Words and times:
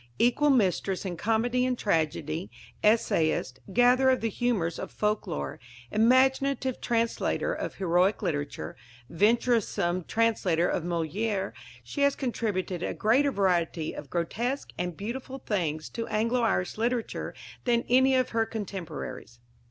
Equal 0.17 0.49
mistress 0.49 1.05
in 1.05 1.15
comedy 1.15 1.63
and 1.63 1.77
tragedy, 1.77 2.49
essayist, 2.81 3.59
gatherer 3.71 4.09
of 4.09 4.21
the 4.21 4.31
humours 4.31 4.79
of 4.79 4.89
folk 4.89 5.27
lore, 5.27 5.59
imaginative 5.91 6.81
translator 6.81 7.53
of 7.53 7.75
heroic 7.75 8.23
literature, 8.23 8.75
venturesome 9.11 10.03
translator 10.05 10.67
of 10.67 10.81
Molière, 10.83 11.51
she 11.83 12.01
has 12.01 12.15
contributed 12.15 12.81
a 12.81 12.95
greater 12.95 13.31
variety 13.31 13.93
of 13.93 14.09
grotesque 14.09 14.71
and 14.75 14.97
beautiful 14.97 15.37
things 15.37 15.87
to 15.89 16.07
Anglo 16.07 16.41
Irish 16.41 16.79
literature 16.79 17.35
than 17.65 17.83
any 17.87 18.15
of 18.15 18.29
her 18.29 18.47
contemporaries. 18.47 19.37